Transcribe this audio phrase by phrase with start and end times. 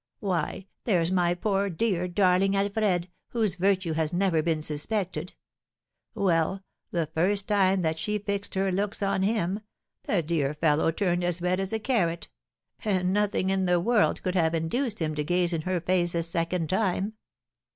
[0.19, 5.33] Why, there's my poor, dear, darling Alfred, whose virtue has never been suspected;
[6.15, 9.59] well, the first time that she fixed her looks on him,
[10.05, 12.29] the dear fellow turned as red as a carrot,
[12.83, 16.23] and nothing in the world could have induced him to gaze in her face a
[16.23, 17.13] second time.